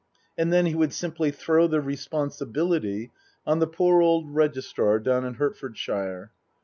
And 0.35 0.51
then 0.51 0.65
he 0.65 0.73
would 0.73 0.93
simply 0.93 1.29
throw 1.29 1.67
the 1.67 1.79
responsibility 1.79 3.11
on 3.45 3.59
the 3.59 3.67
poor 3.67 4.01
old 4.01 4.33
Registrar 4.33 4.97
down 4.97 5.23
in 5.25 5.35
Hertfordshire. 5.35 6.31